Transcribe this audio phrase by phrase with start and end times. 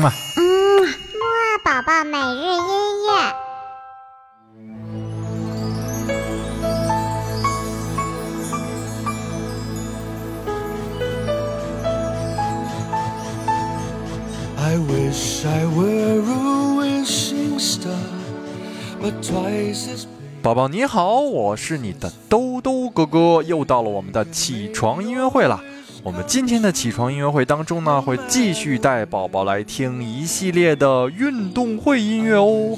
[0.00, 0.12] 嘛。
[0.36, 0.42] 嗯，
[0.82, 3.10] 木二宝宝每日音乐。
[14.56, 17.90] I wish I were a wishing star,
[19.02, 20.42] but twice as big.
[20.42, 25.60] 宝宝你好，我是你的兜兜哥哥，又到了我们的起床音乐会了。
[26.02, 32.76] 我们今天的起床音乐会当中呢，会继续带宝宝来听一系列的运动会音乐哦。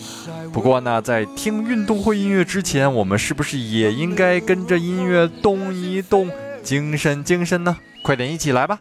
[0.53, 6.29] 不过呢，在听运动会音乐之前，我们是不是也应该跟着音乐动一动，
[6.65, 7.77] 精神精神呢？
[8.03, 8.81] 快点一起来吧！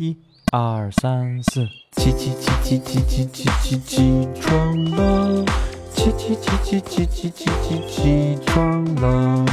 [0.00, 0.16] 一、
[0.52, 1.66] 二、三、四，
[1.96, 5.44] 起起起起起起起起起床了，
[5.92, 9.44] 起起起起起起起起起床了，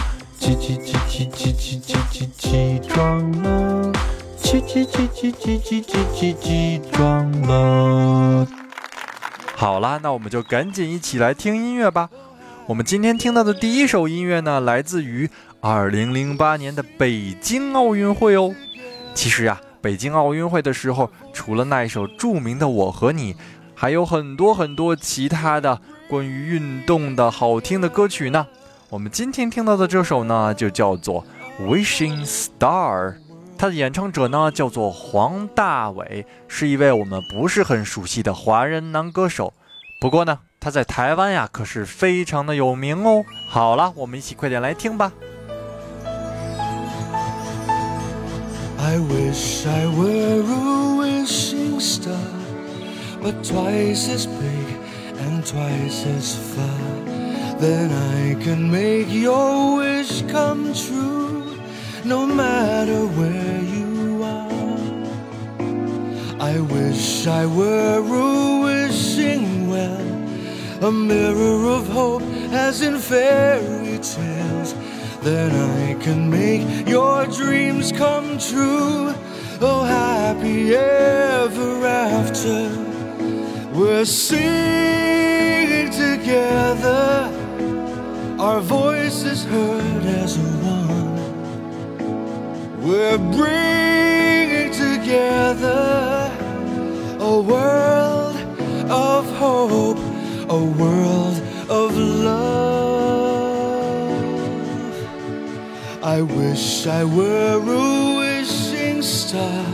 [0.55, 3.91] 起起起起起起起起起床了，
[4.38, 8.48] 起起起起起起起起起床了。
[9.55, 12.10] 好啦，那我们就赶紧一起来听音乐吧。
[12.66, 15.29] 我们今天听到的第一首音乐呢，来自于
[15.62, 18.54] 2008年的北京奥运会哦。
[19.13, 23.34] 其实呀、北京奥运会的时候，除了那一首著名的《我和你》，
[23.76, 25.79] 还有很多很多其他的
[26.10, 28.48] 关于运动的好听的歌曲呢。
[28.92, 31.24] 我们今天听到的这首呢，就叫做
[31.66, 33.14] 《Wishing Star》，
[33.58, 39.54] 它的演唱者呢叫做黄大炜，是一位我们不是很熟悉的华人男歌手。
[40.02, 43.24] 不过呢，他在台湾呀可是非常的有名哦。
[43.48, 45.14] 好了，我们一起快点来听吧。
[48.78, 52.12] I wish I were a wishing star,
[53.24, 54.76] but twice as big
[55.18, 57.21] and twice as far.
[57.62, 61.62] Then I can make your wish come true,
[62.04, 64.90] no matter where you are.
[66.41, 70.09] I wish I were a wishing well,
[70.89, 74.73] a mirror of hope, as in fairy tales.
[75.22, 79.13] Then I can make your dreams come true.
[79.61, 82.71] Oh, happy ever after.
[83.77, 87.00] We're singing together,
[88.41, 91.13] our voices heard as one.
[92.81, 96.31] We're bringing together
[97.19, 98.35] a world
[98.90, 100.00] of hope,
[100.50, 101.38] a world
[101.69, 102.41] of love.
[106.01, 109.66] I wish I were a wishing star,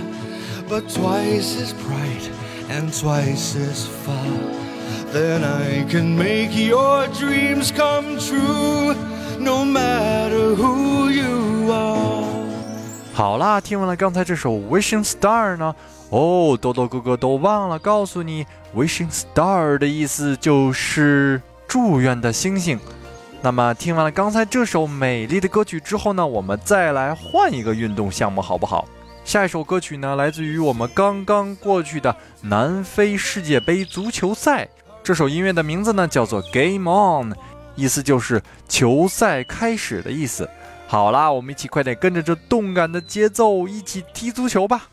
[0.68, 2.30] but twice as bright
[2.68, 4.67] and twice as far.
[5.14, 8.94] Then I can make your dreams come true,
[9.40, 12.26] no matter who you are.
[13.14, 15.74] 好啦，听完了刚才这首《Wishing Star》呢，
[16.10, 18.44] 哦，豆豆哥哥都忘了告诉你，
[18.76, 22.80] 《Wishing Star》的意思就是祝愿的星星。
[23.42, 28.88] 那么听完了刚才这首美丽的歌曲之后呢，我们再来换一个运动项目，好不好？
[29.24, 34.68] 下一首歌曲呢，来自于我们刚刚过去的南非世界杯足球赛。
[35.08, 37.32] 这首音乐的名字呢叫做《Game On》，
[37.78, 40.50] 意思就是球赛开始的意思。
[40.86, 44.90] 好啦，我们一起快点跟着这动感的节奏一起踢足球吧！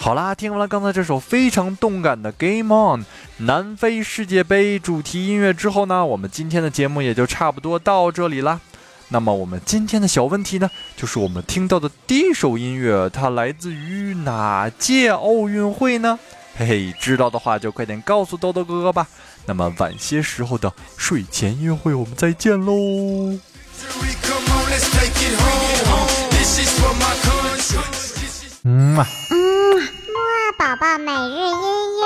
[0.00, 3.00] 好啦，听完了刚才这首非常动感的《Game On》。
[3.38, 8.60] 南非世界杯主题音乐之后呢，我们今天的节目也就差不多到这里啦。
[9.08, 16.18] 那么我们今天的小问题呢，就是我们听到的第一首音乐，它来自于哪届奥运会呢？
[16.56, 19.06] 嘿嘿，知道的话就快点告诉豆豆哥哥吧。
[19.46, 22.72] 那么晚些时候的睡前音乐会，我们再见喽。
[22.72, 26.30] Come on, let's take it home.
[26.30, 27.82] This is for my country.
[28.62, 29.06] 嗯啊。
[29.30, 29.34] 嗯，
[29.76, 32.00] 木二宝宝每日音